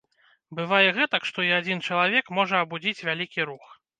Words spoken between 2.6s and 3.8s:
абудзіць вялікі рух.